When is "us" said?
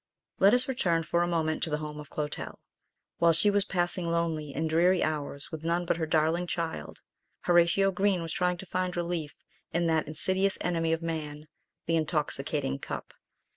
0.55-0.67